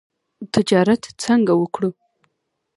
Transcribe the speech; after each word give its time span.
تجارت 0.53 1.03
څنګه 1.23 1.53
وکړو؟ 1.57 1.89